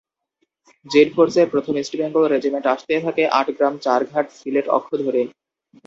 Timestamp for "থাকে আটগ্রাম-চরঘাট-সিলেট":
3.05-4.67